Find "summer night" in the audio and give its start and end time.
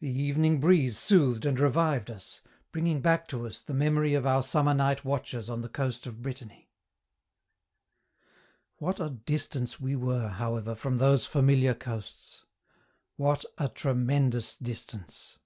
4.42-5.04